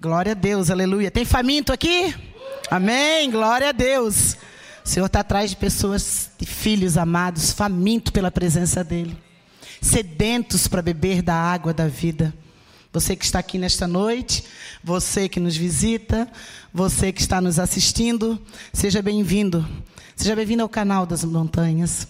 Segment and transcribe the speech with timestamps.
[0.00, 1.10] Glória a Deus, aleluia.
[1.10, 2.14] Tem faminto aqui?
[2.70, 4.34] Amém, glória a Deus.
[4.82, 9.14] O Senhor está atrás de pessoas, de filhos amados, famintos pela presença dEle,
[9.78, 12.32] sedentos para beber da água da vida.
[12.90, 14.42] Você que está aqui nesta noite,
[14.82, 16.26] você que nos visita,
[16.72, 18.40] você que está nos assistindo,
[18.72, 19.68] seja bem-vindo.
[20.16, 22.08] Seja bem-vindo ao canal das montanhas.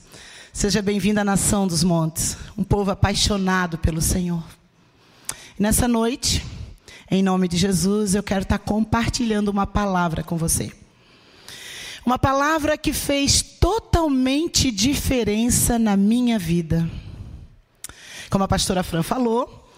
[0.53, 4.45] Seja bem-vindo à nação dos montes, um povo apaixonado pelo Senhor.
[5.59, 6.41] Nessa noite,
[7.11, 10.73] em nome de Jesus, eu quero estar compartilhando uma palavra com você.
[12.07, 16.89] Uma palavra que fez totalmente diferença na minha vida.
[18.31, 19.69] Como a pastora Fran falou,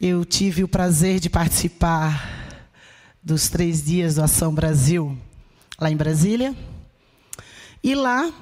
[0.00, 2.58] eu tive o prazer de participar
[3.22, 5.16] dos três dias do Ação Brasil,
[5.78, 6.52] lá em Brasília.
[7.82, 8.32] E lá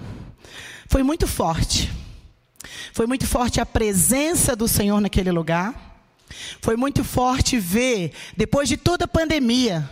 [0.88, 1.93] foi muito forte.
[2.95, 5.90] Foi muito forte a presença do Senhor naquele lugar.
[6.61, 9.88] Foi muito forte ver, depois de toda a pandemia,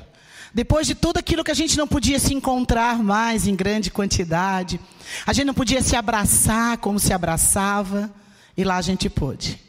[0.54, 4.80] depois de tudo aquilo que a gente não podia se encontrar mais em grande quantidade,
[5.26, 8.10] a gente não podia se abraçar como se abraçava,
[8.56, 9.67] e lá a gente pôde.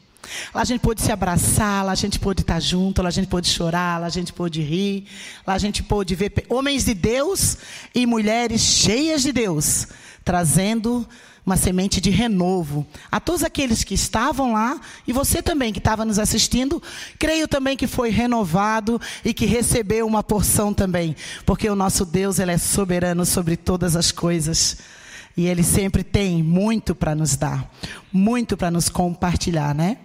[0.53, 3.27] Lá a gente pôde se abraçar, lá a gente pôde estar junto, lá a gente
[3.27, 5.05] pôde chorar, lá a gente pôde rir,
[5.45, 7.57] lá a gente pôde ver homens de Deus
[7.93, 9.87] e mulheres cheias de Deus,
[10.23, 11.07] trazendo
[11.45, 12.85] uma semente de renovo.
[13.11, 16.81] A todos aqueles que estavam lá e você também que estava nos assistindo,
[17.17, 22.37] creio também que foi renovado e que recebeu uma porção também, porque o nosso Deus
[22.37, 24.77] ele é soberano sobre todas as coisas.
[25.35, 27.71] E ele sempre tem muito para nos dar,
[28.11, 29.97] muito para nos compartilhar, né?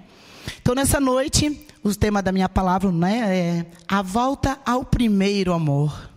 [0.61, 6.11] Então nessa noite, o tema da minha palavra, né, é a volta ao primeiro amor.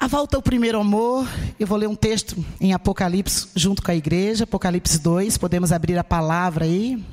[0.00, 1.26] A volta ao primeiro amor,
[1.58, 5.98] eu vou ler um texto em Apocalipse junto com a igreja, Apocalipse 2, podemos abrir
[5.98, 7.04] a palavra aí.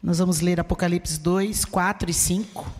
[0.00, 2.72] Nós vamos ler Apocalipse 2, 4 e 5.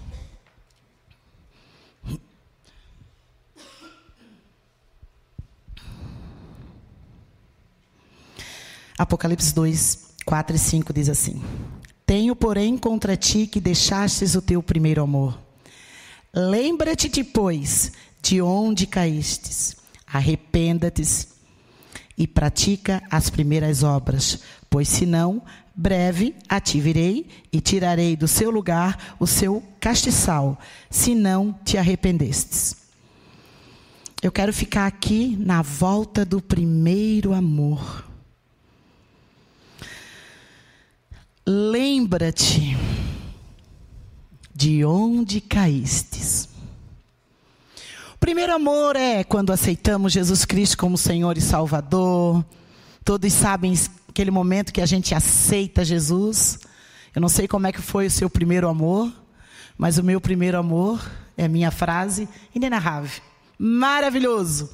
[8.97, 11.43] Apocalipse 2, 4 e 5 diz assim:
[12.07, 15.39] Tenho, porém, contra ti que deixastes o teu primeiro amor.
[16.33, 17.93] Lembra-te depois
[18.23, 21.03] de onde caístes, arrependa-te
[22.17, 24.41] e pratica as primeiras obras,
[24.71, 25.43] pois senão
[25.75, 30.59] breve a virei e tirarei do seu lugar o seu castiçal,
[30.91, 32.77] se não te arrependestes.
[34.21, 38.05] Eu quero ficar aqui na volta do primeiro amor.
[41.47, 42.77] Lembra-te
[44.53, 46.49] de onde caístes.
[48.13, 52.45] O primeiro amor é quando aceitamos Jesus Cristo como Senhor e Salvador.
[53.05, 53.73] Todos sabem
[54.19, 56.59] aquele momento que a gente aceita Jesus.
[57.15, 59.13] Eu não sei como é que foi o seu primeiro amor,
[59.77, 63.23] mas o meu primeiro amor é a minha frase inenarrável.
[63.57, 64.71] Maravilhoso.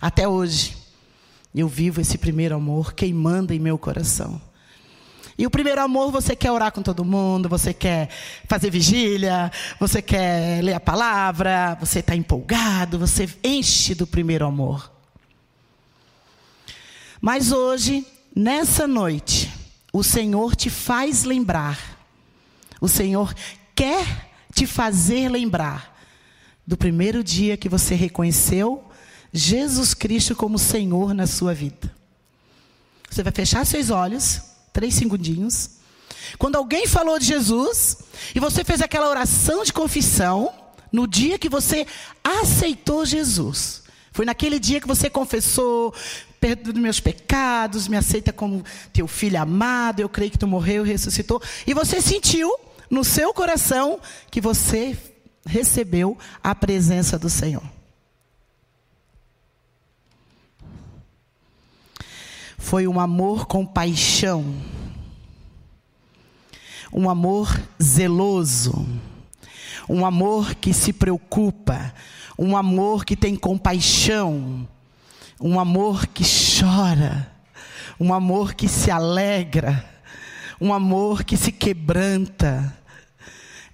[0.00, 0.76] Até hoje,
[1.54, 4.42] eu vivo esse primeiro amor queimando em meu coração.
[5.38, 8.08] E o primeiro amor, você quer orar com todo mundo, você quer
[8.48, 14.90] fazer vigília, você quer ler a palavra, você está empolgado, você enche do primeiro amor.
[17.20, 18.04] Mas hoje
[18.40, 19.52] nessa noite,
[19.92, 21.78] o Senhor te faz lembrar,
[22.80, 23.34] o Senhor
[23.74, 26.00] quer te fazer lembrar
[26.66, 28.82] do primeiro dia que você reconheceu
[29.32, 31.94] Jesus Cristo como Senhor na sua vida.
[33.10, 34.40] Você vai fechar seus olhos,
[34.72, 35.72] três segundinhos.
[36.38, 37.98] Quando alguém falou de Jesus
[38.34, 40.52] e você fez aquela oração de confissão,
[40.90, 41.86] no dia que você
[42.24, 43.82] aceitou Jesus,
[44.12, 45.94] foi naquele dia que você confessou,
[46.40, 50.88] perdoa meus pecados, me aceita como teu filho amado, eu creio que tu morreu e
[50.88, 51.40] ressuscitou.
[51.66, 52.50] E você sentiu
[52.88, 54.00] no seu coração
[54.30, 54.96] que você
[55.46, 57.62] recebeu a presença do Senhor.
[62.56, 64.54] Foi um amor com paixão,
[66.92, 68.86] um amor zeloso,
[69.88, 71.92] um amor que se preocupa,
[72.38, 74.68] um amor que tem compaixão
[75.40, 77.32] um amor que chora,
[77.98, 79.88] um amor que se alegra,
[80.60, 82.76] um amor que se quebranta.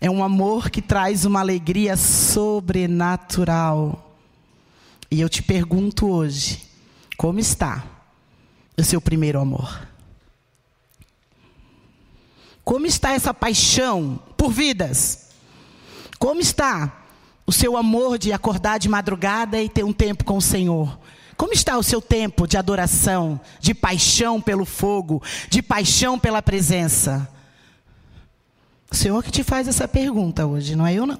[0.01, 4.17] É um amor que traz uma alegria sobrenatural.
[5.11, 6.63] E eu te pergunto hoje:
[7.17, 7.85] como está
[8.79, 9.89] o seu primeiro amor?
[12.63, 15.31] Como está essa paixão por vidas?
[16.19, 17.05] Como está
[17.47, 20.99] o seu amor de acordar de madrugada e ter um tempo com o Senhor?
[21.37, 27.29] Como está o seu tempo de adoração, de paixão pelo fogo, de paixão pela presença?
[28.91, 31.19] O Senhor que te faz essa pergunta hoje, não é eu não.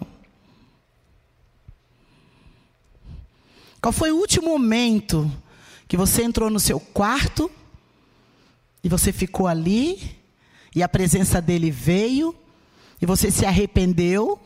[3.81, 5.31] Qual foi o último momento
[5.87, 7.51] que você entrou no seu quarto
[8.83, 10.17] e você ficou ali
[10.75, 12.35] e a presença dele veio
[13.01, 14.41] e você se arrependeu?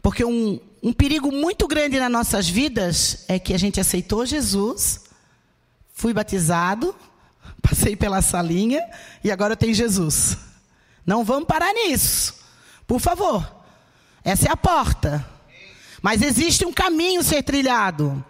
[0.00, 5.04] Porque um, um perigo muito grande nas nossas vidas é que a gente aceitou Jesus,
[5.94, 6.94] fui batizado,
[7.62, 8.82] passei pela salinha
[9.22, 10.36] e agora tem Jesus.
[11.06, 12.34] Não vamos parar nisso.
[12.86, 13.62] Por favor.
[14.24, 15.24] Essa é a porta.
[16.00, 18.24] Mas existe um caminho a ser trilhado.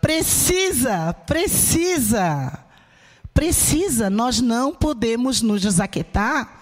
[0.00, 2.64] Precisa, precisa.
[3.32, 6.60] Precisa, nós não podemos nos desaquetar.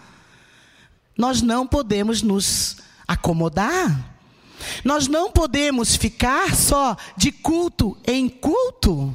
[1.17, 2.77] Nós não podemos nos
[3.11, 4.15] acomodar.
[4.85, 9.13] Nós não podemos ficar só de culto em culto.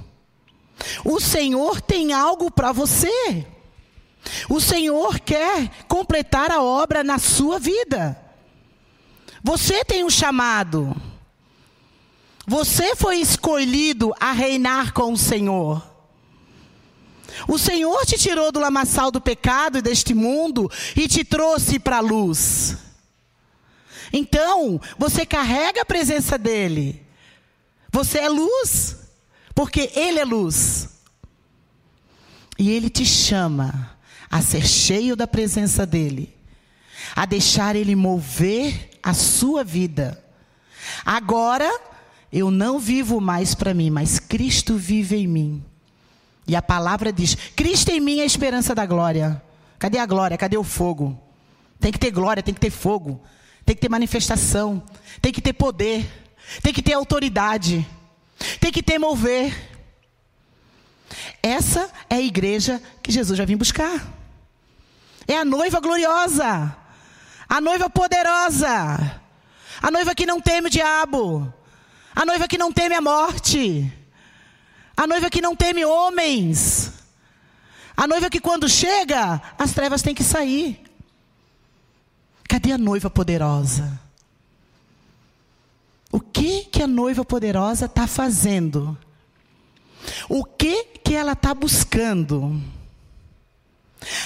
[1.06, 3.48] O Senhor tem algo para você.
[4.50, 8.20] O Senhor quer completar a obra na sua vida.
[9.42, 10.94] Você tem um chamado.
[12.46, 15.82] Você foi escolhido a reinar com o Senhor.
[17.48, 21.98] O Senhor te tirou do lamaçal do pecado e deste mundo e te trouxe para
[21.98, 22.85] a luz.
[24.12, 27.06] Então, você carrega a presença dele.
[27.92, 28.98] Você é luz,
[29.54, 30.90] porque ele é luz.
[32.58, 33.98] E ele te chama
[34.30, 36.34] a ser cheio da presença dele,
[37.16, 40.24] a deixar ele mover a sua vida.
[41.06, 41.72] Agora,
[42.32, 45.64] eu não vivo mais para mim, mas Cristo vive em mim.
[46.48, 49.42] E a palavra diz: Cristo em mim é a esperança da glória.
[49.80, 50.38] Cadê a glória?
[50.38, 51.20] Cadê o fogo?
[51.80, 53.22] Tem que ter glória, tem que ter fogo
[53.66, 54.84] tem que ter manifestação,
[55.22, 56.06] tem que ter poder,
[56.62, 57.86] tem que ter autoridade,
[58.60, 59.74] tem que ter mover.
[61.42, 64.06] Essa é a igreja que Jesus já vem buscar.
[65.28, 66.76] É a noiva gloriosa,
[67.50, 69.22] a noiva poderosa,
[69.82, 71.52] a noiva que não teme o diabo,
[72.16, 73.92] a noiva que não teme a morte,
[74.96, 76.94] a noiva que não teme homens,
[77.98, 80.85] a noiva que quando chega, as trevas têm que sair.
[82.48, 84.00] Cadê a noiva poderosa?
[86.12, 88.98] O que que a noiva poderosa está fazendo?
[90.30, 92.62] O que que ela está buscando?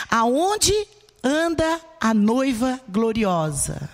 [0.09, 0.73] Aonde
[1.23, 3.89] anda a noiva gloriosa?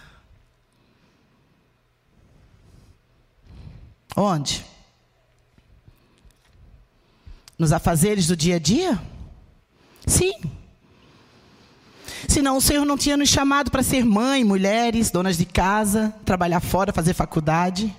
[4.15, 4.65] Onde?
[7.57, 9.01] Nos afazeres do dia a dia?
[10.05, 10.33] Sim.
[12.35, 16.59] Senão o Senhor não tinha nos chamado para ser mãe, mulheres, donas de casa, trabalhar
[16.59, 17.95] fora, fazer faculdade.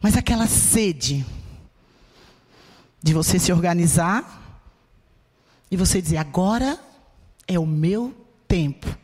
[0.00, 1.26] Mas aquela sede
[3.02, 4.62] de você se organizar
[5.68, 6.78] e você dizer: agora
[7.48, 8.14] é o meu
[8.46, 8.96] tempo,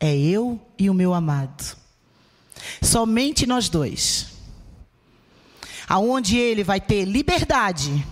[0.00, 1.76] é eu e o meu amado.
[2.82, 4.26] Somente nós dois.
[5.86, 8.04] Aonde ele vai ter liberdade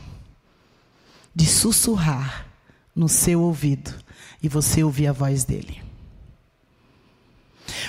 [1.35, 2.47] de sussurrar
[2.95, 4.01] no seu ouvido
[4.43, 5.83] e você ouvir a voz dele.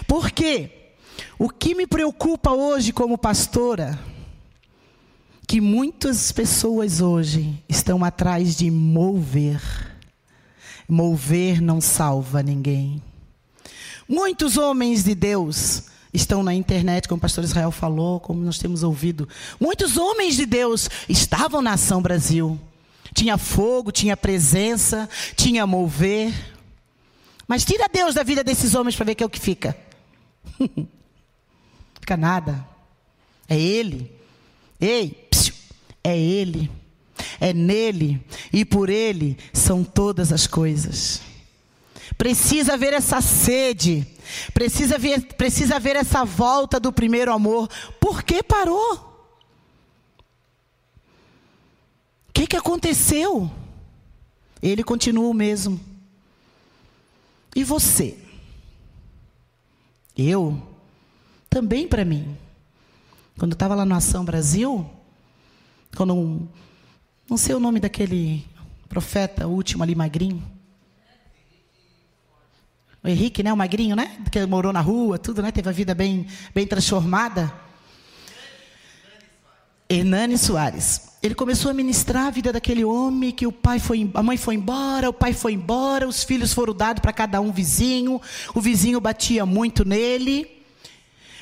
[0.07, 0.69] Porque
[1.37, 3.99] o que me preocupa hoje como pastora,
[5.47, 9.61] que muitas pessoas hoje estão atrás de mover.
[10.87, 13.01] Mover não salva ninguém.
[14.07, 15.83] Muitos homens de Deus
[16.13, 19.27] estão na internet, como o pastor Israel falou, como nós temos ouvido.
[19.59, 22.59] Muitos homens de Deus estavam na Ação Brasil
[23.13, 26.33] tinha fogo, tinha presença, tinha mover.
[27.47, 29.77] Mas tira Deus da vida desses homens para ver que é o que fica.
[31.99, 32.67] fica nada.
[33.47, 34.11] É Ele.
[34.79, 35.29] Ei,
[36.03, 36.69] é Ele.
[37.39, 41.21] É nele e por Ele são todas as coisas.
[42.17, 44.07] Precisa ver essa sede.
[44.53, 47.69] Precisa ver, precisa ver essa volta do primeiro amor.
[47.99, 49.13] Por que parou?
[52.29, 53.49] O que, que aconteceu?
[54.61, 55.79] Ele continua o mesmo.
[57.55, 58.17] E você?
[60.17, 60.61] Eu?
[61.49, 62.37] Também para mim.
[63.37, 64.89] Quando estava lá no Ação Brasil,
[65.95, 66.47] quando um,
[67.29, 68.45] não sei o nome daquele
[68.89, 70.43] profeta, último ali, magrinho.
[73.03, 73.51] O Henrique, né?
[73.51, 74.17] O magrinho, né?
[74.31, 75.51] Que morou na rua, tudo, né?
[75.51, 77.53] Teve a vida bem, bem transformada.
[79.93, 81.13] Hernani Soares.
[81.21, 84.55] Ele começou a ministrar a vida daquele homem que o pai foi, a mãe foi
[84.55, 88.19] embora, o pai foi embora, os filhos foram dados para cada um vizinho,
[88.53, 90.49] o vizinho batia muito nele.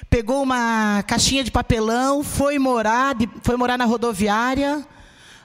[0.10, 4.86] Pegou uma caixinha de papelão, foi morar, foi morar na rodoviária.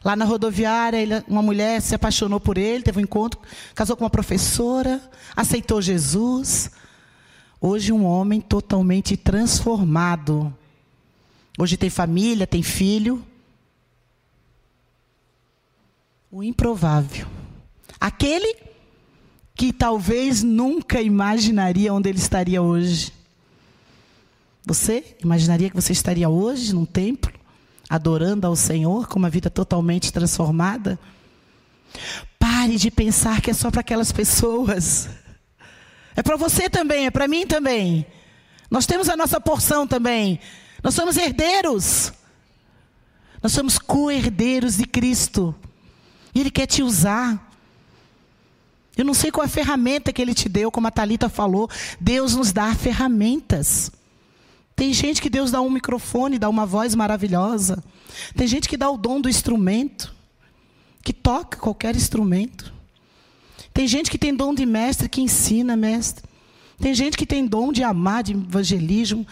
[0.05, 3.41] Lá na rodoviária, uma mulher se apaixonou por ele, teve um encontro,
[3.75, 5.01] casou com uma professora,
[5.35, 6.71] aceitou Jesus.
[7.61, 10.53] Hoje, um homem totalmente transformado.
[11.59, 13.25] Hoje tem família, tem filho.
[16.31, 17.27] O improvável.
[18.01, 18.57] Aquele
[19.55, 23.13] que talvez nunca imaginaria onde ele estaria hoje.
[24.65, 27.37] Você imaginaria que você estaria hoje num templo?
[27.89, 30.99] adorando ao Senhor com uma vida totalmente transformada.
[32.39, 35.09] Pare de pensar que é só para aquelas pessoas.
[36.15, 38.07] É para você também, é para mim também.
[38.71, 40.41] Nós temos a nossa porção também.
[40.87, 42.13] Nós somos herdeiros.
[43.43, 45.53] Nós somos co-herdeiros de Cristo.
[46.33, 47.53] E Ele quer te usar.
[48.97, 51.69] Eu não sei qual a ferramenta que Ele te deu, como a Talita falou.
[52.01, 53.91] Deus nos dá ferramentas.
[54.77, 57.83] Tem gente que Deus dá um microfone, dá uma voz maravilhosa.
[58.37, 60.15] Tem gente que dá o dom do instrumento,
[61.03, 62.73] que toca qualquer instrumento.
[63.75, 66.25] Tem gente que tem dom de mestre, que ensina mestre.
[66.79, 69.27] Tem gente que tem dom de amar, de evangelismo.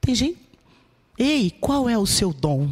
[0.00, 0.47] Tem gente.
[1.18, 2.70] Ei, qual é o seu dom?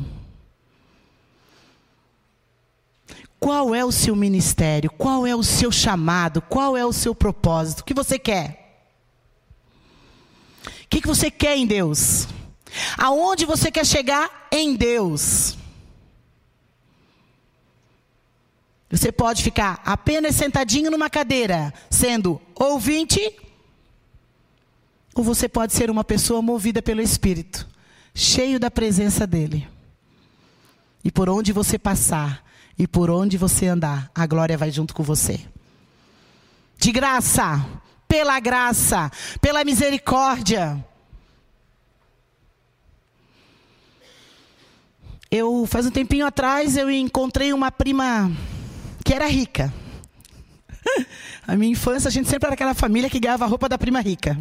[3.38, 4.91] Qual é o seu ministério?
[4.91, 6.41] Qual é o seu chamado?
[6.41, 7.81] Qual é o seu propósito?
[7.81, 8.65] O que você quer?
[10.65, 12.29] O que, que você quer em Deus?
[12.97, 15.57] Aonde você quer chegar em Deus?
[18.91, 23.21] Você pode ficar apenas sentadinho numa cadeira, sendo ouvinte,
[25.15, 27.67] ou você pode ser uma pessoa movida pelo Espírito,
[28.17, 29.69] cheio da presença dEle.
[31.05, 32.43] E por onde você passar,
[32.79, 35.39] e por onde você andar, a glória vai junto com você.
[36.79, 37.65] De graça,
[38.09, 40.83] pela graça, pela misericórdia.
[45.31, 48.33] Eu faz um tempinho atrás eu encontrei uma prima
[49.05, 49.73] que era rica.
[51.47, 54.01] A minha infância a gente sempre era aquela família que ganhava a roupa da prima
[54.01, 54.37] rica.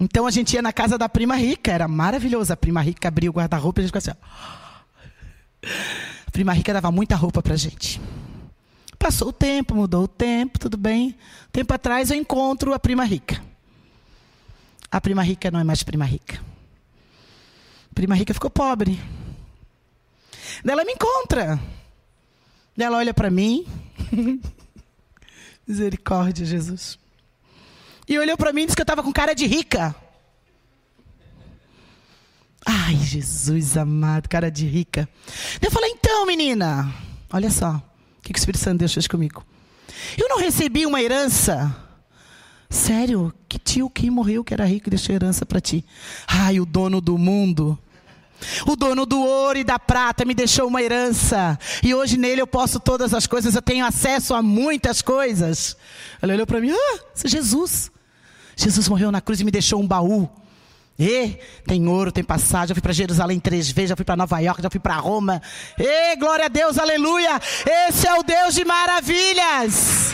[0.00, 2.52] Então a gente ia na casa da prima rica, era maravilhoso.
[2.52, 5.78] A prima rica abria o guarda-roupa e a gente ficava assim.
[6.26, 8.00] A prima rica dava muita roupa pra gente.
[8.98, 11.16] Passou o tempo, mudou o tempo, tudo bem.
[11.50, 13.42] Tempo atrás eu encontro a prima rica.
[14.90, 16.40] A prima rica não é mais prima rica.
[17.90, 19.00] A prima rica ficou pobre.
[20.64, 21.60] Ela me encontra.
[22.76, 23.66] Ela olha para mim.
[25.66, 26.98] Misericórdia, Jesus.
[28.08, 29.94] E olhou para mim e disse que eu estava com cara de rica.
[32.64, 35.08] Ai, Jesus amado, cara de rica.
[35.60, 36.92] Eu falei, então, menina,
[37.30, 37.82] olha só
[38.28, 39.44] que, que o Espírito Santo de Deus fez comigo?
[40.16, 41.74] Eu não recebi uma herança.
[42.68, 43.32] Sério?
[43.48, 45.84] Que tio que morreu que era rico e deixou herança para ti?
[46.26, 47.78] Ai, o dono do mundo.
[48.66, 51.58] O dono do ouro e da prata me deixou uma herança.
[51.82, 55.76] E hoje nele eu posso todas as coisas, eu tenho acesso a muitas coisas.
[56.20, 57.90] Ela olhou para mim: Ah, é Jesus.
[58.58, 60.28] Jesus morreu na cruz e me deixou um baú.
[60.98, 62.68] E tem ouro, tem passagem.
[62.68, 65.40] Já fui para Jerusalém três vezes, já fui para Nova York, já fui para Roma.
[65.78, 67.40] E glória a Deus, aleluia!
[67.88, 70.12] Esse é o Deus de maravilhas.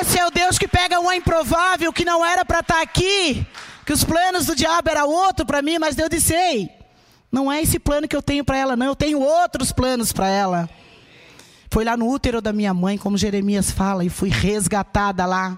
[0.00, 3.46] Esse é o Deus que pega uma improvável que não era para estar tá aqui,
[3.86, 6.68] que os planos do diabo era outro para mim, mas Deus disse: "Ei,
[7.30, 8.86] não é esse plano que eu tenho para ela, não.
[8.86, 10.68] Eu tenho outros planos para ela."
[11.70, 15.56] Foi lá no útero da minha mãe, como Jeremias fala, e fui resgatada lá.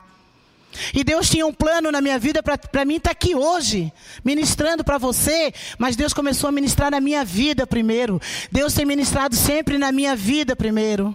[0.95, 3.93] E Deus tinha um plano na minha vida para mim estar tá aqui hoje,
[4.25, 8.21] ministrando para você, mas Deus começou a ministrar na minha vida primeiro.
[8.51, 11.15] Deus tem ministrado sempre na minha vida primeiro.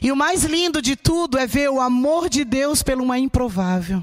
[0.00, 4.02] E o mais lindo de tudo é ver o amor de Deus pelo uma improvável.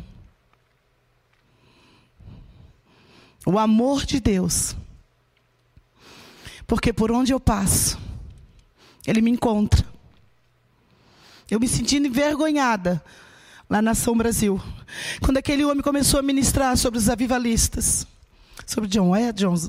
[3.46, 4.76] O amor de Deus.
[6.68, 8.00] Porque por onde eu passo,
[9.06, 9.86] Ele me encontra.
[11.50, 13.04] Eu me sentindo envergonhada
[13.70, 14.60] lá na São Brasil.
[15.22, 18.08] Quando aquele homem começou a ministrar sobre os avivalistas,
[18.66, 19.12] sobre John,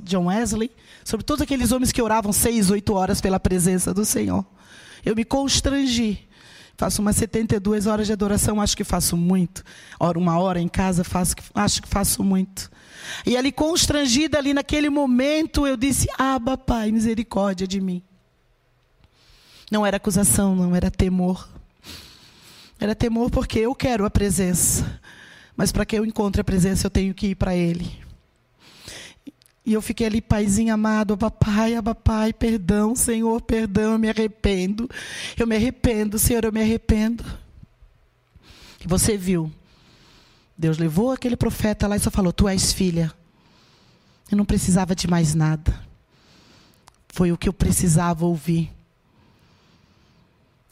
[0.02, 0.70] John Wesley,
[1.04, 4.44] sobre todos aqueles homens que oravam seis, oito horas pela presença do Senhor,
[5.04, 6.26] eu me constrangi.
[6.76, 9.62] Faço umas 72 horas de adoração, acho que faço muito.
[9.98, 12.70] Ora, uma hora em casa, faço, acho que faço muito.
[13.26, 18.02] E ali, constrangida, ali naquele momento, eu disse: Aba, Pai, misericórdia de mim.
[19.70, 21.46] Não era acusação, não, era temor.
[22.80, 25.00] Era temor porque eu quero a presença.
[25.54, 28.00] Mas para que eu encontre a presença, eu tenho que ir para Ele.
[29.66, 34.88] E eu fiquei ali, paizinho amado, papai, papai, perdão, Senhor, perdão, eu me arrependo.
[35.36, 37.22] Eu me arrependo, Senhor, eu me arrependo.
[38.82, 39.52] E você viu,
[40.56, 43.12] Deus levou aquele profeta lá e só falou: Tu és filha.
[44.30, 45.78] Eu não precisava de mais nada.
[47.08, 48.72] Foi o que eu precisava ouvir.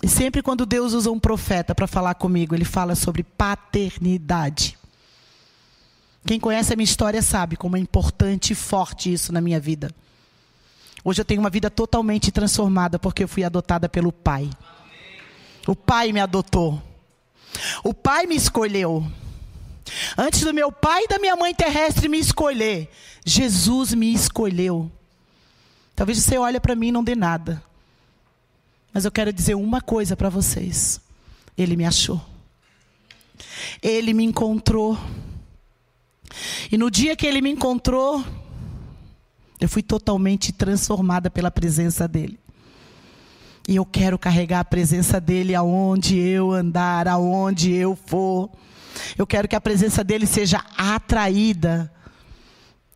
[0.02, 4.78] E sempre quando Deus usa um profeta para falar comigo, ele fala sobre paternidade.
[6.26, 9.90] Quem conhece a minha história sabe como é importante e forte isso na minha vida.
[11.04, 14.48] Hoje eu tenho uma vida totalmente transformada porque eu fui adotada pelo Pai.
[15.66, 16.82] O Pai me adotou.
[17.82, 19.04] O Pai me escolheu.
[20.16, 22.90] Antes do meu pai e da minha mãe terrestre me escolher,
[23.24, 24.90] Jesus me escolheu.
[25.96, 27.62] Talvez você olhe para mim e não dê nada.
[28.92, 31.00] Mas eu quero dizer uma coisa para vocês.
[31.56, 32.20] Ele me achou.
[33.82, 34.98] Ele me encontrou.
[36.70, 38.24] E no dia que ele me encontrou,
[39.60, 42.38] eu fui totalmente transformada pela presença dele.
[43.66, 48.50] E eu quero carregar a presença dele aonde eu andar, aonde eu for.
[49.16, 51.92] Eu quero que a presença dele seja atraída.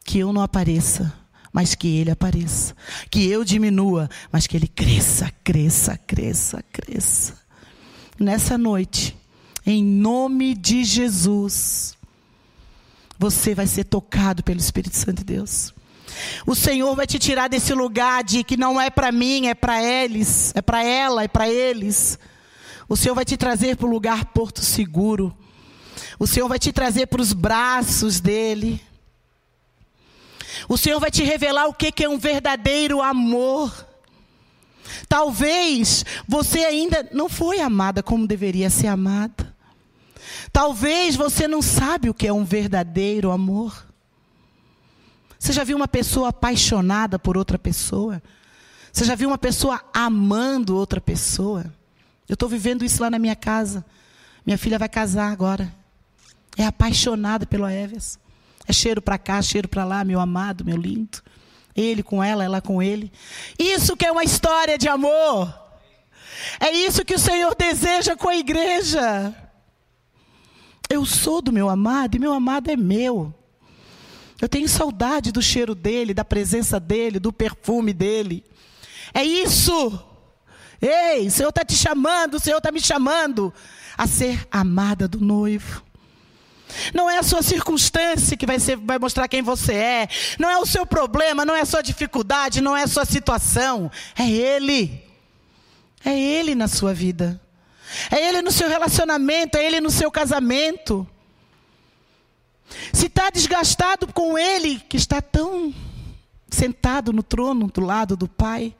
[0.04, 1.12] Que eu não apareça,
[1.52, 2.74] mas que ele apareça.
[3.10, 7.34] Que eu diminua, mas que ele cresça, cresça, cresça, cresça.
[8.18, 9.16] Nessa noite,
[9.66, 11.96] em nome de Jesus,
[13.18, 15.72] você vai ser tocado pelo Espírito Santo de Deus.
[16.46, 19.82] O Senhor vai te tirar desse lugar de que não é para mim, é para
[19.82, 22.18] eles, é para ela, é para eles.
[22.88, 25.34] O Senhor vai te trazer para o lugar porto seguro.
[26.18, 28.80] O Senhor vai te trazer para os braços dele.
[30.68, 33.86] O Senhor vai te revelar o que é um verdadeiro amor.
[35.08, 39.54] Talvez você ainda não foi amada como deveria ser amada.
[40.52, 43.86] Talvez você não sabe o que é um verdadeiro amor.
[45.38, 48.22] Você já viu uma pessoa apaixonada por outra pessoa?
[48.92, 51.64] Você já viu uma pessoa amando outra pessoa?
[52.28, 53.84] Eu estou vivendo isso lá na minha casa.
[54.44, 55.74] Minha filha vai casar agora.
[56.56, 58.18] É apaixonada pelo Everson.
[58.72, 61.22] Cheiro para cá, cheiro para lá, meu amado, meu lindo.
[61.74, 63.10] Ele com ela, ela com ele.
[63.58, 65.52] Isso que é uma história de amor.
[66.60, 69.34] É isso que o Senhor deseja com a igreja.
[70.88, 73.34] Eu sou do meu amado e meu amado é meu.
[74.40, 78.44] Eu tenho saudade do cheiro dele, da presença dele, do perfume dele.
[79.14, 80.04] É isso.
[80.80, 83.54] Ei, o Senhor está te chamando, o Senhor está me chamando
[83.96, 85.82] a ser amada do noivo.
[86.94, 90.08] Não é a sua circunstância que vai, ser, vai mostrar quem você é.
[90.38, 93.90] Não é o seu problema, não é a sua dificuldade, não é a sua situação.
[94.18, 95.02] É Ele.
[96.04, 97.40] É Ele na sua vida.
[98.10, 101.06] É Ele no seu relacionamento, é Ele no seu casamento.
[102.92, 105.74] Se está desgastado com ele, que está tão
[106.50, 108.74] sentado no trono do lado do Pai,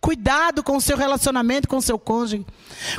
[0.00, 2.46] cuidado com o seu relacionamento com o seu cônjuge,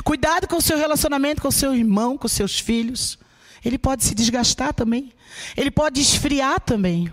[0.04, 3.18] cuidado com o seu relacionamento com o seu irmão, com seus filhos.
[3.64, 5.12] Ele pode se desgastar também,
[5.56, 7.12] ele pode esfriar também.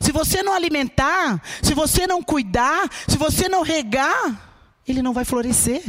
[0.00, 4.40] Se você não alimentar, se você não cuidar, se você não regar,
[4.86, 5.82] ele não vai florescer.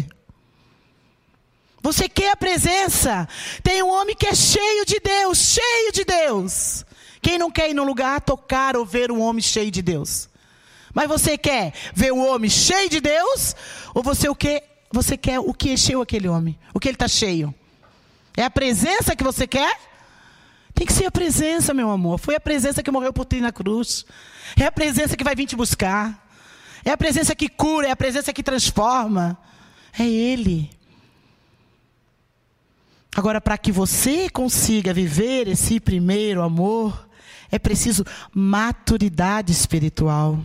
[1.81, 3.27] Você quer a presença?
[3.63, 6.86] Tem um homem que é cheio de Deus, cheio de Deus.
[7.21, 10.27] Quem não quer ir no lugar tocar ou ver um homem cheio de Deus?
[10.93, 13.55] Mas você quer ver o homem cheio de Deus?
[13.93, 14.63] Ou você o que?
[14.91, 16.57] Você quer o que encheu aquele homem?
[16.73, 17.53] O que ele está cheio?
[18.38, 19.80] É a presença que você quer?
[20.76, 22.19] Tem que ser a presença, meu amor.
[22.19, 24.06] Foi a presença que morreu por ti na cruz.
[24.56, 26.23] É a presença que vai vir te buscar.
[26.86, 29.36] É a presença que cura, é a presença que transforma.
[29.97, 30.69] É Ele.
[33.15, 37.10] Agora, para que você consiga viver esse primeiro amor,
[37.52, 40.39] é preciso maturidade espiritual.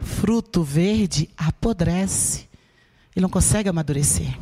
[0.00, 2.48] Fruto verde apodrece,
[3.14, 4.36] ele não consegue amadurecer.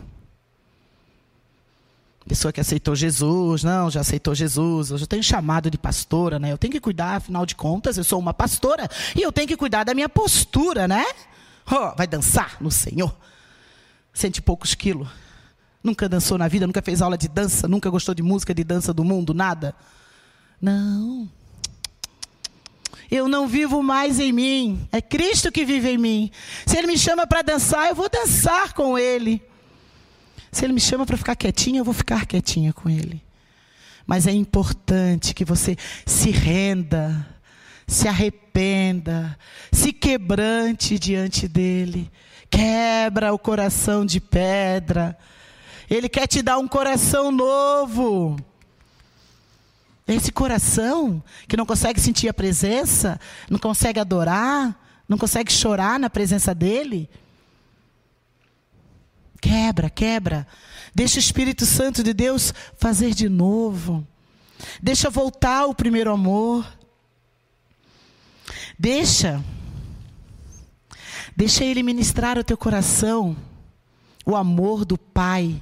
[2.31, 6.53] Pessoa que aceitou Jesus, não, já aceitou Jesus, eu tenho chamado de pastora, né?
[6.53, 9.57] Eu tenho que cuidar, afinal de contas, eu sou uma pastora e eu tenho que
[9.57, 11.05] cuidar da minha postura, né?
[11.69, 13.12] Oh, vai dançar no Senhor.
[14.14, 15.09] Sente poucos quilos.
[15.83, 18.95] Nunca dançou na vida, nunca fez aula de dança, nunca gostou de música de dança
[18.95, 19.75] do mundo, nada.
[20.62, 21.29] Não.
[23.11, 26.31] Eu não vivo mais em mim, é Cristo que vive em mim.
[26.64, 29.50] Se Ele me chama para dançar, eu vou dançar com Ele.
[30.51, 33.23] Se Ele me chama para ficar quietinha, eu vou ficar quietinha com Ele.
[34.07, 37.27] Mas é importante que você se renda,
[37.87, 39.39] se arrependa,
[39.73, 42.11] se quebrante diante dele.
[42.51, 45.17] Quebra o coração de pedra.
[45.89, 48.37] Ele quer te dar um coração novo.
[50.07, 54.77] Esse coração que não consegue sentir a presença, não consegue adorar,
[55.09, 57.09] não consegue chorar na presença dele.
[59.40, 60.46] Quebra, quebra.
[60.94, 64.07] Deixa o Espírito Santo de Deus fazer de novo.
[64.83, 66.66] Deixa voltar o primeiro amor.
[68.79, 69.42] Deixa.
[71.37, 73.37] Deixa ele ministrar o teu coração
[74.24, 75.61] o amor do Pai.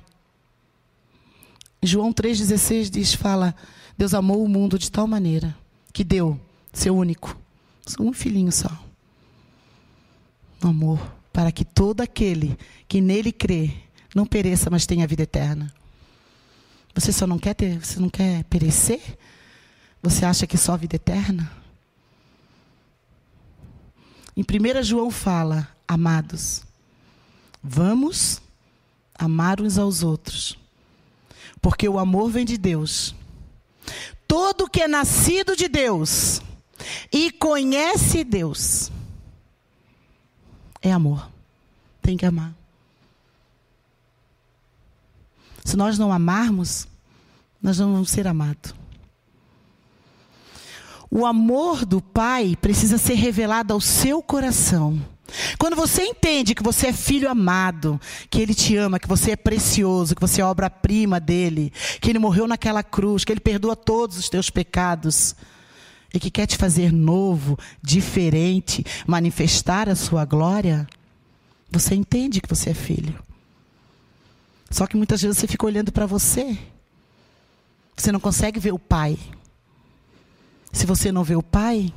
[1.83, 3.55] João 3,16 diz: fala,
[3.97, 5.57] Deus amou o mundo de tal maneira
[5.93, 6.39] que deu
[6.73, 7.37] seu único,
[7.99, 8.71] um filhinho só.
[10.61, 11.01] Amor,
[11.39, 13.71] para que todo aquele que nele crê
[14.13, 15.73] não pereça, mas tenha vida eterna.
[16.93, 19.01] Você só não quer ter, você não quer perecer?
[20.03, 21.49] Você acha que só vida eterna?
[24.37, 26.65] Em 1 João fala, amados,
[27.63, 28.43] vamos
[29.15, 30.59] amar uns aos outros,
[31.63, 33.15] porque o amor vem de Deus.
[34.27, 36.43] Todo que é nascido de Deus
[37.13, 38.91] e conhece Deus
[40.83, 41.29] é amor.
[42.03, 42.55] Tem que amar.
[45.65, 46.89] Se nós não amarmos,
[47.63, 48.75] nós não vamos ser amados.
[51.11, 55.01] O amor do Pai precisa ser revelado ao seu coração.
[55.59, 59.37] Quando você entende que você é filho amado, que Ele te ama, que você é
[59.37, 64.17] precioso, que você é obra-prima dele, que Ele morreu naquela cruz, que Ele perdoa todos
[64.19, 65.35] os teus pecados
[66.13, 70.87] e que quer te fazer novo, diferente, manifestar a sua glória,
[71.71, 73.19] você entende que você é filho.
[74.71, 76.59] Só que muitas vezes você fica olhando para você.
[77.97, 79.19] Você não consegue ver o Pai.
[80.73, 81.93] Se você não vê o Pai,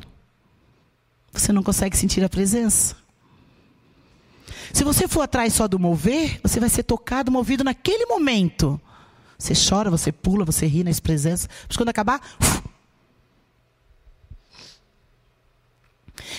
[1.32, 2.96] você não consegue sentir a presença.
[4.74, 8.80] Se você for atrás só do mover, você vai ser tocado, movido naquele momento.
[9.38, 11.48] Você chora, você pula, você ri na presença.
[11.68, 12.22] Mas quando acabar.
[12.40, 12.71] Uf.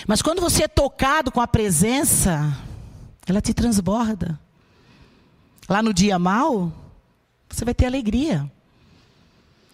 [0.07, 2.57] Mas quando você é tocado com a presença,
[3.25, 4.39] ela te transborda.
[5.67, 6.71] Lá no dia mal,
[7.49, 8.49] você vai ter alegria.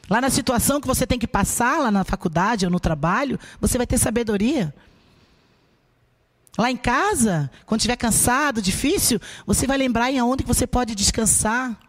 [0.09, 3.77] Lá na situação que você tem que passar, lá na faculdade ou no trabalho, você
[3.77, 4.73] vai ter sabedoria.
[6.57, 10.93] Lá em casa, quando estiver cansado, difícil, você vai lembrar em aonde que você pode
[10.95, 11.79] descansar.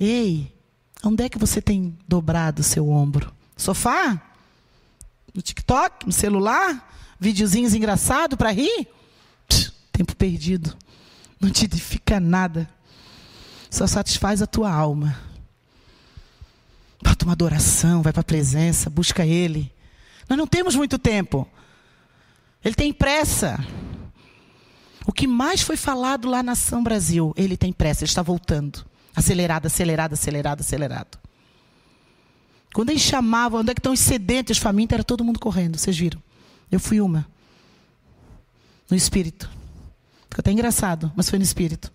[0.00, 0.52] Ei,
[1.04, 3.32] onde é que você tem dobrado o seu ombro?
[3.56, 4.31] Sofá?
[5.34, 6.06] No TikTok?
[6.06, 6.90] No celular?
[7.18, 8.88] Videozinhos engraçados para rir?
[9.92, 10.76] Tempo perdido.
[11.40, 12.68] Não te edifica nada.
[13.70, 15.18] Só satisfaz a tua alma.
[17.02, 19.72] Bota uma adoração, vai para a presença, busca Ele.
[20.28, 21.48] Nós não temos muito tempo.
[22.64, 23.58] Ele tem pressa.
[25.06, 28.84] O que mais foi falado lá na Ação Brasil, ele tem pressa, ele está voltando.
[29.14, 31.18] Acelerado, acelerado, acelerado, acelerado.
[32.72, 35.78] Quando eles chamavam, onde é que estão os sedentos, os famintos, era todo mundo correndo,
[35.78, 36.22] vocês viram.
[36.70, 37.26] Eu fui uma.
[38.90, 39.48] No espírito.
[40.28, 41.92] Ficou até engraçado, mas foi no espírito.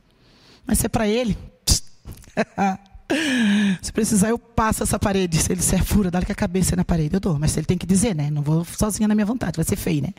[0.66, 1.38] Mas se é para ele.
[3.82, 5.38] se precisar, eu passo essa parede.
[5.38, 7.16] Se ele se fura, dá-lhe com a cabeça na parede.
[7.16, 7.40] Eu dou.
[7.40, 8.30] Mas ele tem que dizer, né?
[8.30, 9.56] Não vou sozinha na minha vontade.
[9.56, 10.14] Vai ser feio, né?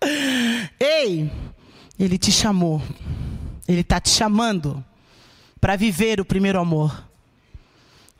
[0.80, 1.30] Ei!
[1.98, 2.80] Ele te chamou.
[3.66, 4.82] Ele está te chamando
[5.60, 7.07] para viver o primeiro amor.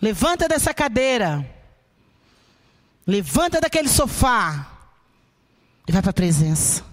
[0.00, 1.48] Levanta dessa cadeira.
[3.06, 4.70] Levanta daquele sofá.
[5.87, 6.84] E vai para a presença.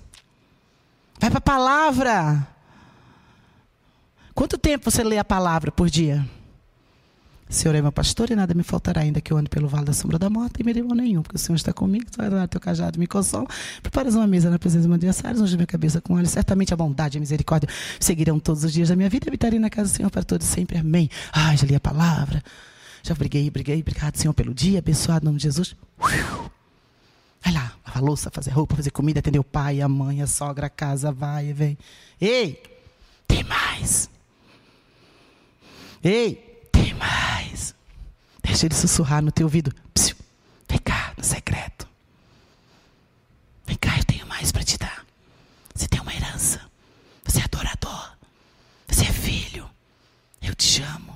[1.20, 2.48] Vai para a palavra.
[4.34, 6.26] Quanto tempo você lê a palavra por dia?
[7.48, 9.94] Senhor é meu pastor e nada me faltará, ainda que eu ande pelo vale da
[9.94, 12.48] sombra da morte e me mal nenhum, porque o Senhor está comigo, tu vai dar
[12.48, 13.48] teu cajado me consola.
[13.82, 16.28] Preparas uma mesa na presença dos meus adversários, unge minha cabeça com óleo.
[16.28, 19.60] Certamente a bondade e a misericórdia seguirão todos os dias da minha vida e habitarei
[19.60, 20.78] na casa do Senhor para todos sempre.
[20.78, 21.10] Amém.
[21.32, 22.44] Ai, já li a palavra.
[23.06, 23.82] Já briguei, briguei.
[23.82, 24.80] Obrigado, Senhor, pelo dia.
[24.80, 25.76] Abençoado em nome de Jesus.
[26.00, 30.66] Vai lá, lavar louça, fazer roupa, fazer comida, atender o pai, a mãe, a sogra,
[30.66, 31.78] a casa, vai vem.
[32.20, 32.64] Ei,
[33.28, 34.10] tem mais.
[36.04, 36.34] Ei,
[36.72, 37.76] tem mais.
[38.42, 39.72] Deixa ele sussurrar no teu ouvido.
[39.94, 40.16] Psiu,
[40.68, 41.88] vem cá, no secreto.
[43.68, 45.06] Vem cá, eu tenho mais para te dar.
[45.76, 46.60] Você tem uma herança.
[47.24, 48.18] Você é adorador.
[48.88, 49.70] Você é filho.
[50.42, 51.16] Eu te amo.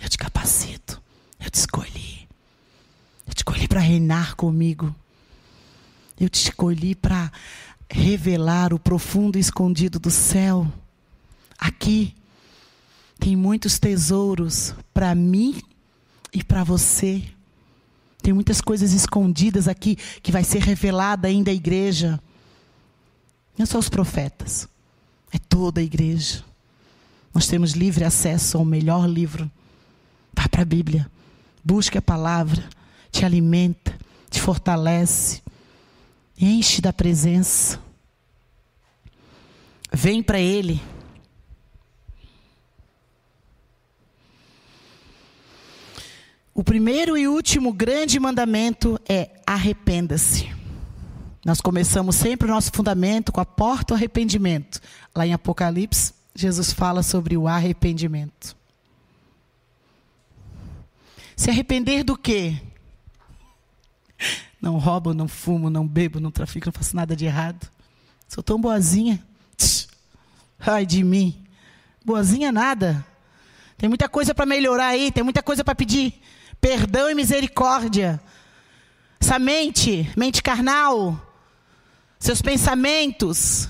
[0.00, 1.07] Eu te capacito.
[1.40, 2.28] Eu te escolhi.
[3.26, 4.94] Eu te escolhi para reinar comigo.
[6.18, 7.30] Eu te escolhi para
[7.90, 10.70] revelar o profundo e escondido do céu.
[11.58, 12.14] Aqui
[13.18, 15.60] tem muitos tesouros para mim
[16.32, 17.22] e para você.
[18.22, 22.20] Tem muitas coisas escondidas aqui que vai ser revelada ainda à igreja.
[23.56, 24.68] Não só os profetas,
[25.32, 26.44] é toda a igreja.
[27.34, 29.50] Nós temos livre acesso ao melhor livro.
[30.32, 31.10] Vá para a Bíblia,
[31.64, 32.68] busque a palavra,
[33.10, 33.96] te alimenta,
[34.30, 35.42] te fortalece,
[36.38, 37.80] enche da presença.
[39.92, 40.80] Vem para Ele.
[46.54, 50.52] O primeiro e último grande mandamento é arrependa-se.
[51.44, 54.80] Nós começamos sempre o nosso fundamento com a porta do arrependimento.
[55.14, 58.57] Lá em Apocalipse, Jesus fala sobre o arrependimento.
[61.38, 62.60] Se arrepender do quê?
[64.60, 67.70] Não roubo, não fumo, não bebo, não trafico, não faço nada de errado.
[68.26, 69.24] Sou tão boazinha.
[70.58, 71.46] Ai de mim.
[72.04, 73.06] Boazinha nada.
[73.76, 76.20] Tem muita coisa para melhorar aí, tem muita coisa para pedir
[76.60, 78.20] perdão e misericórdia.
[79.20, 81.24] Essa mente, mente carnal,
[82.18, 83.68] seus pensamentos,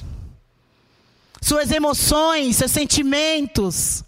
[1.43, 4.03] suas emoções, seus sentimentos.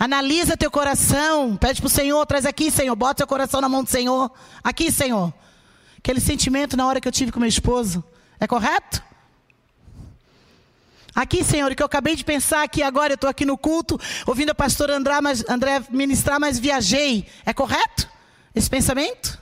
[0.00, 3.84] Analisa teu coração, pede para o Senhor, traz aqui, Senhor, bota seu coração na mão
[3.84, 4.32] do Senhor.
[4.64, 5.30] Aqui, Senhor.
[5.98, 8.02] Aquele sentimento na hora que eu tive com meu esposo,
[8.40, 9.02] é correto?
[11.14, 14.48] Aqui, Senhor, que eu acabei de pensar aqui agora, eu estou aqui no culto, ouvindo
[14.48, 17.26] a pastora André, mas, André ministrar, mas viajei.
[17.44, 18.08] É correto
[18.54, 19.38] esse pensamento?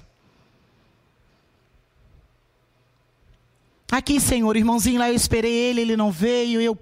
[3.92, 6.76] Aqui, Senhor, irmãozinho lá, eu esperei ele, ele não veio, eu.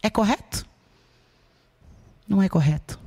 [0.00, 0.64] É correto?
[2.32, 2.98] Não é correto.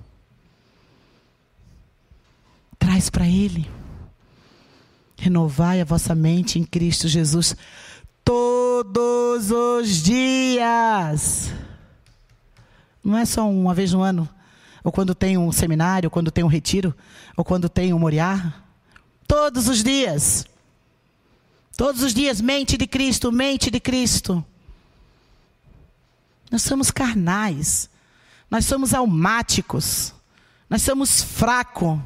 [2.77, 3.67] Traz para ele.
[5.17, 7.55] Renovai a vossa mente em Cristo Jesus
[8.23, 11.51] todos os dias.
[13.03, 14.29] Não é só uma vez no ano,
[14.83, 16.95] ou quando tem um seminário, ou quando tem um retiro,
[17.35, 18.53] ou quando tem um moriá.
[19.27, 20.45] Todos os dias.
[21.75, 24.45] Todos os dias, mente de Cristo, mente de Cristo.
[26.51, 27.89] Nós somos carnais,
[28.49, 30.13] nós somos almáticos,
[30.69, 31.99] nós somos fracos.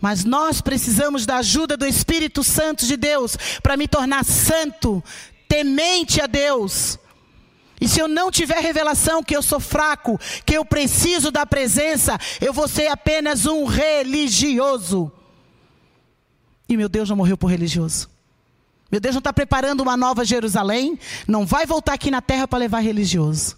[0.00, 5.02] Mas nós precisamos da ajuda do Espírito Santo de Deus para me tornar santo,
[5.48, 6.98] temente a Deus.
[7.80, 12.18] E se eu não tiver revelação que eu sou fraco, que eu preciso da presença,
[12.40, 15.10] eu vou ser apenas um religioso.
[16.68, 18.11] E meu Deus não morreu por religioso.
[18.92, 20.98] Meu Deus não está preparando uma nova Jerusalém.
[21.26, 23.56] Não vai voltar aqui na terra para levar religioso.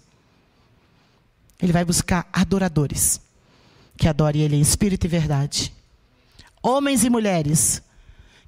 [1.61, 3.21] Ele vai buscar adoradores
[3.97, 5.75] que adorem Ele em espírito e verdade
[6.65, 7.83] homens e mulheres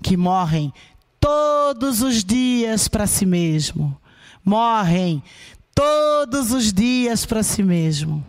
[0.02, 0.74] que morrem
[1.20, 3.96] todos os dias para si mesmo.
[4.44, 5.22] Morrem
[5.76, 8.26] todos os dias para si mesmo.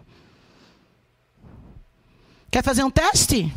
[2.50, 3.52] Quer fazer um teste?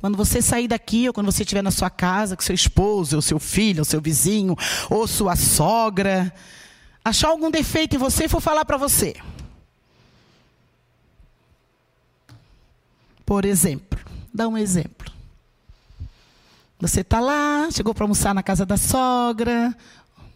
[0.00, 3.22] Quando você sair daqui, ou quando você estiver na sua casa, com seu esposo, ou
[3.22, 4.56] seu filho, ou seu vizinho,
[4.88, 6.32] ou sua sogra,
[7.04, 9.16] achar algum defeito em você e for falar para você.
[13.26, 13.98] Por exemplo,
[14.32, 15.12] dá um exemplo.
[16.78, 19.76] Você está lá, chegou para almoçar na casa da sogra,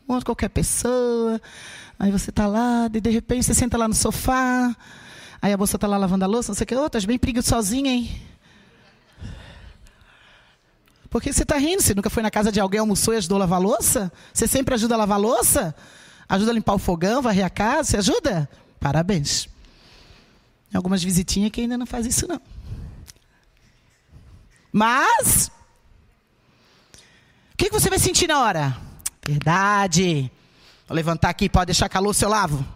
[0.08, 1.40] ou qualquer pessoa,
[1.98, 4.76] aí você está lá, e de repente você senta lá no sofá,
[5.40, 7.16] aí a moça está lá lavando a louça, não sei o que, oh, estás bem
[7.16, 8.31] preguiçosinha, hein?
[11.12, 11.82] Por que você está rindo?
[11.82, 14.10] Você nunca foi na casa de alguém, almoçou e ajudou a lavar a louça?
[14.32, 15.74] Você sempre ajuda a lavar a louça?
[16.26, 17.90] Ajuda a limpar o fogão, varrer a casa?
[17.90, 18.48] Você ajuda?
[18.80, 19.42] Parabéns.
[20.70, 22.40] Tem algumas visitinhas que ainda não faz isso, não.
[24.72, 25.50] Mas,
[27.52, 28.74] o que, você vai sentir na hora?
[29.26, 30.32] Verdade.
[30.88, 32.66] Vou levantar aqui, pode deixar calor se eu lavo.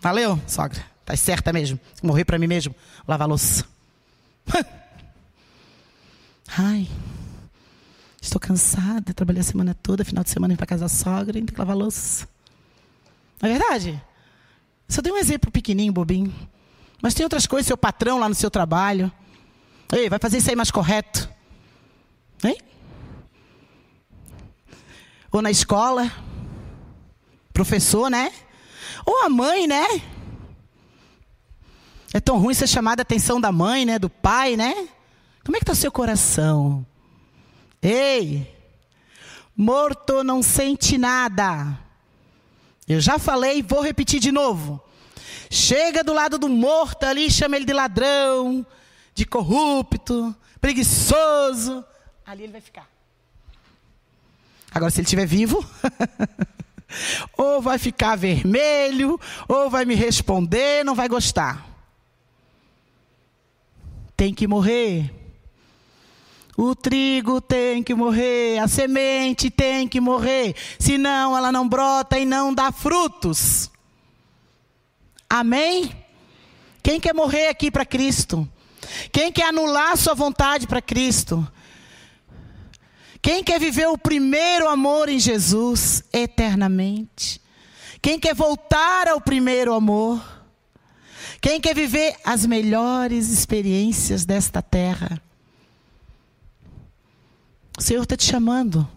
[0.00, 0.84] Valeu, sogra.
[1.04, 1.78] Tá certa mesmo.
[2.02, 2.74] Morrer para mim mesmo.
[3.06, 3.64] Lavar louça.
[6.58, 6.88] Ai,
[8.20, 9.14] estou cansada.
[9.14, 11.58] Trabalhei a semana toda, final de semana ir para casa da sogra e tem que
[11.58, 12.28] lavar louça.
[13.40, 14.02] Não é verdade?
[14.88, 16.34] Só dei um exemplo pequenininho, bobinho.
[17.00, 19.12] Mas tem outras coisas, seu patrão lá no seu trabalho.
[19.92, 21.28] Ei, vai fazer isso aí mais correto.
[22.42, 22.58] Hein?
[25.30, 26.10] Ou na escola.
[27.52, 28.32] Professor, né?
[29.04, 29.84] Ou a mãe, né?
[32.12, 33.98] É tão ruim ser chamada a atenção da mãe, né?
[33.98, 34.88] Do pai, né?
[35.44, 36.84] Como é que está o seu coração?
[37.82, 38.54] Ei!
[39.56, 41.78] Morto não sente nada.
[42.86, 44.80] Eu já falei, vou repetir de novo.
[45.50, 48.64] Chega do lado do morto ali, chama ele de ladrão,
[49.14, 51.84] de corrupto, preguiçoso,
[52.24, 52.88] ali ele vai ficar.
[54.70, 55.64] Agora, se ele estiver vivo,
[57.36, 61.66] ou vai ficar vermelho, ou vai me responder, não vai gostar.
[64.14, 65.10] Tem que morrer.
[66.60, 72.24] O trigo tem que morrer, a semente tem que morrer, senão ela não brota e
[72.24, 73.70] não dá frutos.
[75.30, 75.94] Amém?
[76.82, 78.48] Quem quer morrer aqui para Cristo?
[79.12, 81.46] Quem quer anular sua vontade para Cristo?
[83.22, 87.40] Quem quer viver o primeiro amor em Jesus eternamente?
[88.02, 90.20] Quem quer voltar ao primeiro amor?
[91.40, 95.22] Quem quer viver as melhores experiências desta terra?
[97.78, 98.88] O Senhor está te chamando.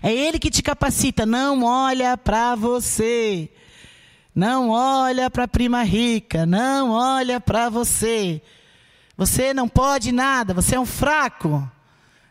[0.00, 1.26] É Ele que te capacita.
[1.26, 3.50] Não olha para você.
[4.32, 6.46] Não olha para a prima rica.
[6.46, 8.40] Não olha para você.
[9.16, 10.54] Você não pode nada.
[10.54, 11.68] Você é um fraco.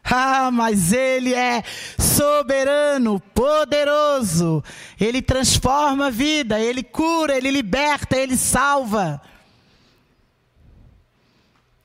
[0.06, 1.66] Ah, mas Ele é
[2.00, 4.64] soberano, poderoso.
[4.98, 9.22] Ele transforma a vida, Ele cura, Ele liberta, Ele salva.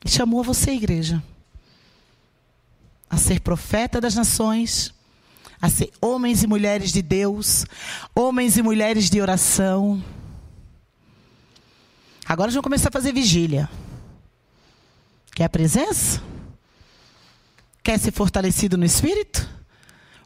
[0.05, 1.21] Ele chamou você, igreja
[3.11, 4.95] a ser profeta das nações,
[5.61, 7.67] a ser homens e mulheres de Deus,
[8.15, 10.03] homens e mulheres de oração.
[12.27, 13.69] Agora vamos começar a fazer vigília.
[15.35, 16.23] Quer a presença?
[17.83, 19.49] Quer ser fortalecido no espírito?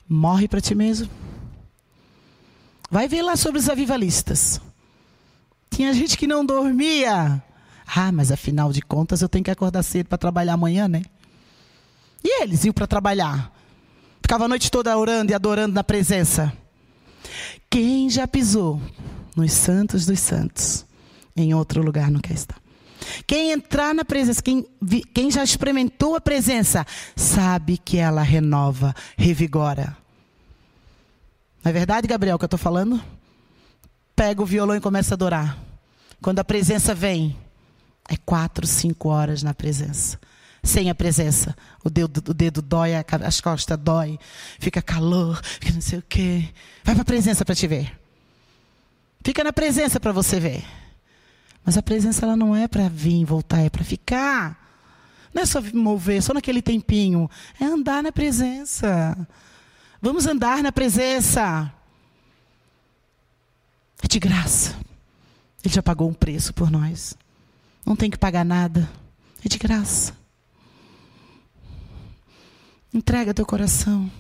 [0.08, 1.08] Morre para ti mesmo.
[2.90, 4.60] Vai ver lá sobre os avivalistas.
[5.70, 7.42] Tinha gente que não dormia.
[7.86, 11.02] Ah, mas afinal de contas eu tenho que acordar cedo para trabalhar amanhã, né?
[12.24, 13.52] E eles iam para trabalhar.
[14.20, 16.52] Ficava a noite toda orando e adorando na presença.
[17.68, 18.80] Quem já pisou
[19.36, 20.86] nos santos dos santos,
[21.36, 22.60] em outro lugar não quer estar.
[23.26, 24.64] Quem entrar na presença, quem,
[25.12, 29.96] quem já experimentou a presença, sabe que ela renova, revigora.
[31.64, 33.02] Não é verdade, Gabriel, que eu estou falando?
[34.14, 35.58] Pega o violão e começa a adorar.
[36.20, 37.36] Quando a presença vem,
[38.08, 40.18] é quatro, cinco horas na presença
[40.62, 41.56] sem a presença.
[41.82, 44.18] O dedo, o dedo dói, as costas dói,
[44.58, 46.48] fica calor, fica não sei o quê.
[46.84, 47.98] Vai para a presença para te ver.
[49.24, 50.64] Fica na presença para você ver.
[51.64, 54.58] Mas a presença ela não é para vir e voltar, é para ficar.
[55.32, 57.30] Não é só mover, só naquele tempinho.
[57.60, 59.16] É andar na presença.
[60.00, 61.72] Vamos andar na presença.
[64.02, 64.76] É de graça.
[65.64, 67.16] Ele já pagou um preço por nós.
[67.86, 68.90] Não tem que pagar nada.
[69.44, 70.21] É de graça.
[72.92, 74.10] Entrega teu coração.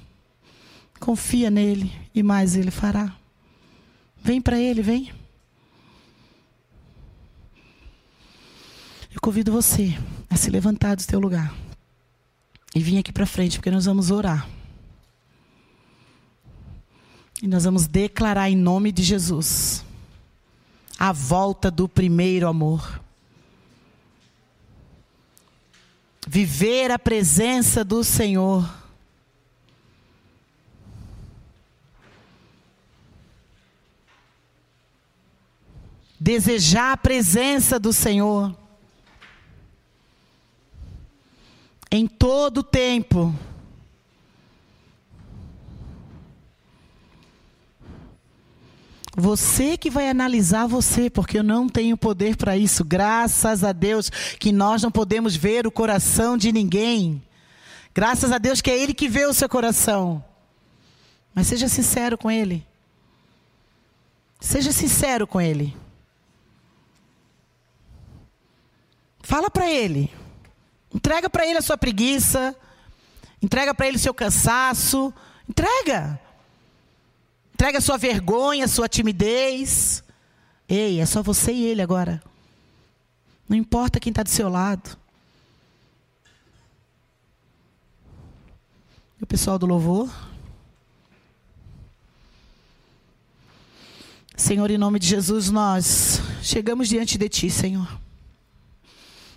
[0.98, 3.14] Confia nele e mais ele fará.
[4.22, 5.12] Vem para ele, vem.
[9.12, 9.96] Eu convido você
[10.30, 11.54] a se levantar do teu lugar
[12.74, 14.48] e vir aqui para frente, porque nós vamos orar.
[17.42, 19.84] E nós vamos declarar em nome de Jesus
[20.98, 23.00] a volta do primeiro amor.
[26.26, 28.68] Viver a presença do Senhor.
[36.18, 38.56] Desejar a presença do Senhor
[41.90, 43.34] em todo tempo.
[49.14, 52.82] Você que vai analisar você, porque eu não tenho poder para isso.
[52.82, 57.22] Graças a Deus que nós não podemos ver o coração de ninguém.
[57.94, 60.24] Graças a Deus que é Ele que vê o seu coração.
[61.34, 62.66] Mas seja sincero com Ele.
[64.40, 65.76] Seja sincero com Ele.
[69.20, 70.10] Fala para Ele.
[70.92, 72.56] Entrega para Ele a sua preguiça.
[73.42, 75.12] Entrega para Ele o seu cansaço.
[75.46, 76.18] Entrega.
[77.62, 80.02] Entrega sua vergonha, sua timidez.
[80.68, 82.20] Ei, é só você e ele agora.
[83.48, 84.98] Não importa quem está do seu lado.
[89.16, 90.12] E o pessoal do louvor.
[94.36, 98.00] Senhor, em nome de Jesus, nós chegamos diante de Ti, Senhor.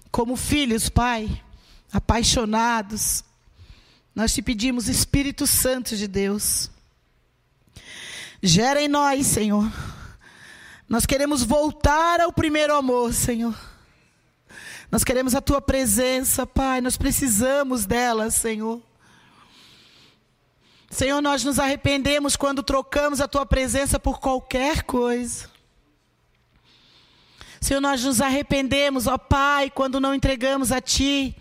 [0.09, 1.43] Como filhos, Pai,
[1.93, 3.23] apaixonados,
[4.15, 6.71] nós te pedimos, Espírito Santo de Deus,
[8.45, 9.71] Gera em nós, Senhor.
[10.87, 13.55] Nós queremos voltar ao primeiro amor, Senhor.
[14.91, 16.79] Nós queremos a tua presença, Pai.
[16.79, 18.79] Nós precisamos dela, Senhor.
[20.91, 25.49] Senhor, nós nos arrependemos quando trocamos a tua presença por qualquer coisa.
[27.59, 31.35] Senhor, nós nos arrependemos, ó Pai, quando não entregamos a Ti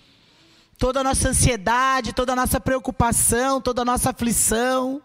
[0.79, 5.03] toda a nossa ansiedade, toda a nossa preocupação, toda a nossa aflição.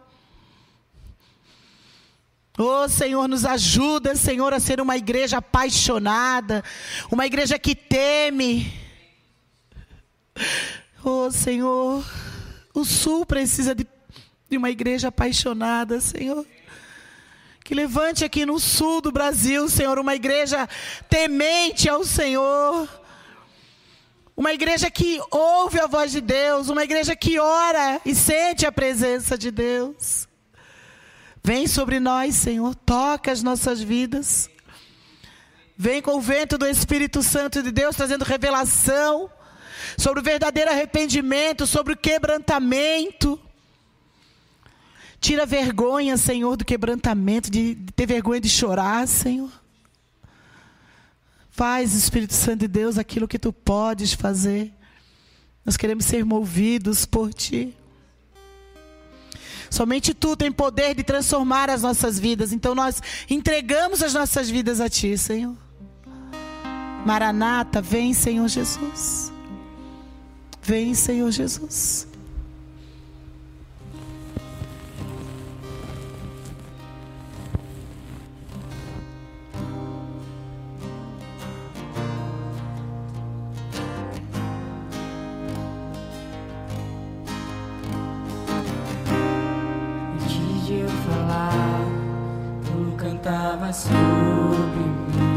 [2.62, 6.62] Oh, Senhor, nos ajuda, Senhor, a ser uma igreja apaixonada,
[7.10, 8.70] uma igreja que teme.
[11.02, 12.04] Oh, Senhor,
[12.74, 13.88] o Sul precisa de,
[14.50, 16.46] de uma igreja apaixonada, Senhor.
[17.64, 20.68] Que levante aqui no sul do Brasil, Senhor, uma igreja
[21.10, 22.90] temente ao Senhor.
[24.36, 28.72] Uma igreja que ouve a voz de Deus, uma igreja que ora e sente a
[28.72, 30.29] presença de Deus.
[31.44, 34.50] Vem sobre nós, Senhor, toca as nossas vidas.
[35.78, 39.30] Vem com o vento do Espírito Santo de Deus trazendo revelação
[39.98, 43.40] sobre o verdadeiro arrependimento, sobre o quebrantamento.
[45.22, 49.52] Tira vergonha, Senhor, do quebrantamento, de ter vergonha de chorar, Senhor.
[51.50, 54.74] Faz, Espírito Santo de Deus, aquilo que tu podes fazer.
[55.66, 57.76] Nós queremos ser movidos por ti.
[59.70, 62.52] Somente tu tem poder de transformar as nossas vidas.
[62.52, 65.56] Então nós entregamos as nossas vidas a ti, Senhor.
[67.06, 69.32] Maranata, vem, Senhor Jesus.
[70.62, 72.09] Vem, Senhor Jesus.
[93.50, 95.29] Estava sobre mim.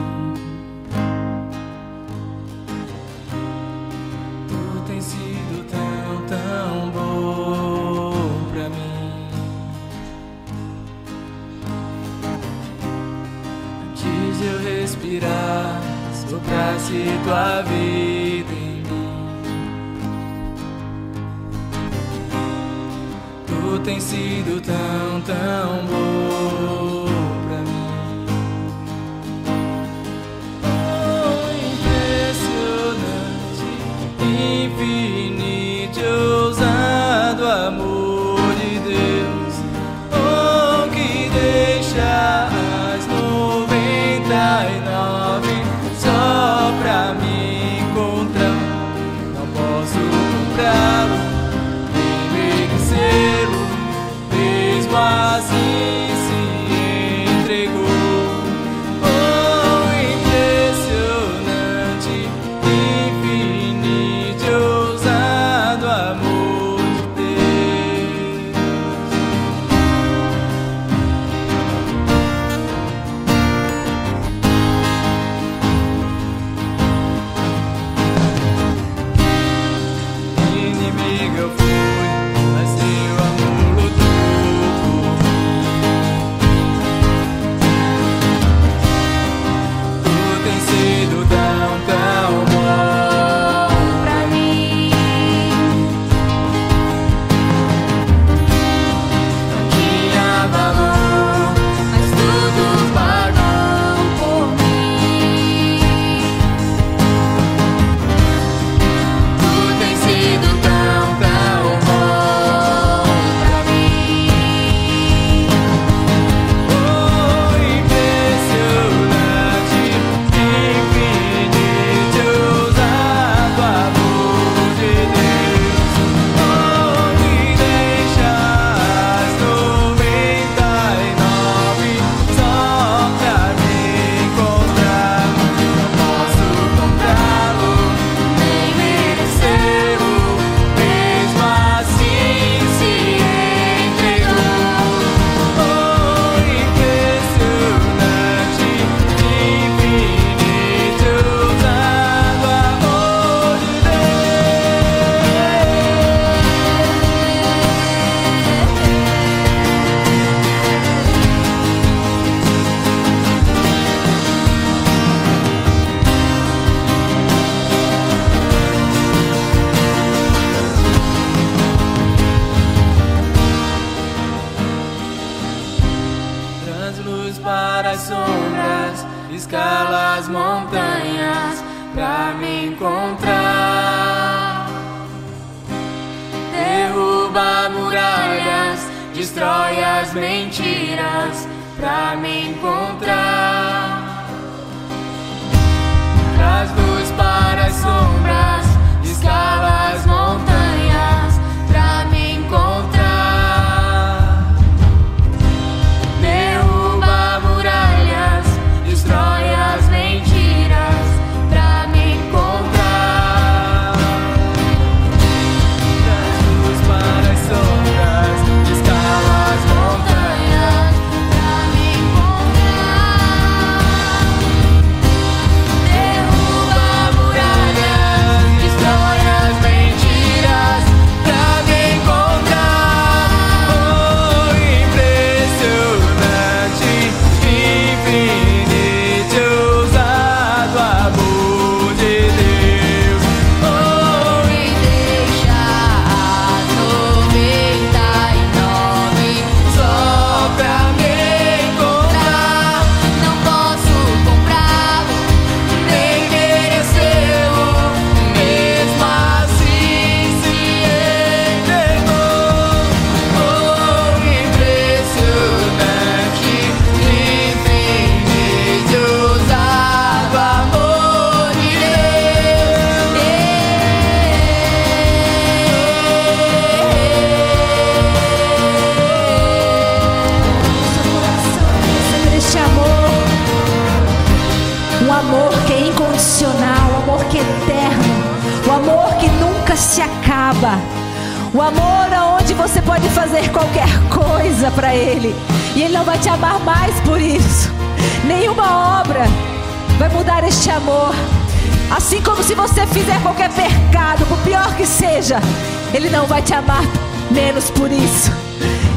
[306.53, 306.85] Te amar
[307.31, 308.31] menos por isso.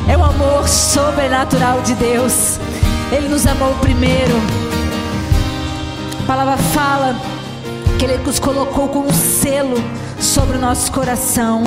[0.09, 2.59] É o amor sobrenatural de Deus.
[3.13, 4.33] Ele nos amou primeiro.
[6.21, 7.15] A palavra fala
[7.97, 9.77] que Ele nos colocou com um selo
[10.19, 11.63] sobre o nosso coração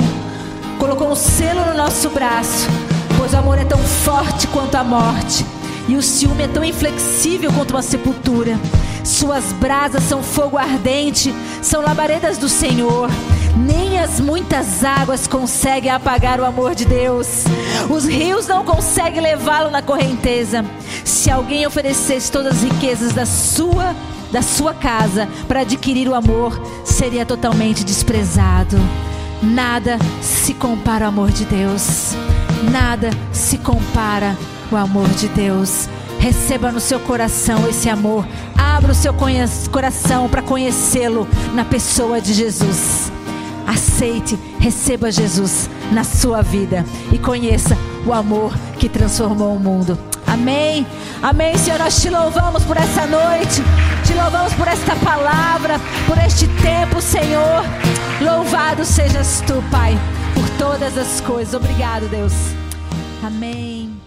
[0.77, 2.69] colocou um selo no nosso braço,
[3.17, 5.45] pois o amor é tão forte quanto a morte,
[5.89, 8.57] e o ciúme é tão inflexível quanto uma sepultura.
[9.03, 13.09] Suas brasas são fogo ardente, são labaredas do Senhor.
[13.55, 17.43] Nem as muitas águas conseguem apagar o amor de Deus.
[17.89, 20.63] Os rios não conseguem levá-lo na correnteza.
[21.03, 23.95] Se alguém oferecesse todas as riquezas da sua
[24.31, 28.77] da sua casa para adquirir o amor, seria totalmente desprezado.
[29.41, 32.13] Nada se compara ao amor de Deus.
[32.71, 34.37] Nada se compara
[34.71, 35.87] ao amor de Deus.
[36.19, 38.27] Receba no seu coração esse amor.
[38.57, 39.13] Abra o seu
[39.71, 43.11] coração para conhecê-lo na pessoa de Jesus.
[43.69, 49.95] Aceite, receba Jesus na sua vida e conheça o amor que transformou o mundo.
[50.25, 50.87] Amém.
[51.21, 51.77] Amém, Senhor.
[51.77, 53.61] Nós te louvamos por essa noite.
[54.03, 57.63] Te louvamos por esta palavra, por este tempo, Senhor.
[58.19, 59.95] Louvado sejas tu, Pai,
[60.33, 61.53] por todas as coisas.
[61.53, 62.33] Obrigado, Deus.
[63.21, 63.98] Amém.